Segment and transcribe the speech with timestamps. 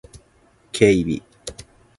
[0.71, 1.21] 警備